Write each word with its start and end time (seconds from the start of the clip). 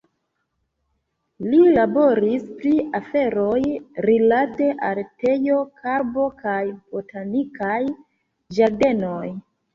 Li 1.49 1.59
laboris 1.75 2.47
pri 2.61 2.71
aferoj 2.99 3.59
rilate 4.11 4.71
al 4.89 5.03
teo, 5.25 5.59
karbo 5.83 6.27
kaj 6.41 6.59
botanikaj 6.97 7.79
ĝardenoj. 8.59 9.25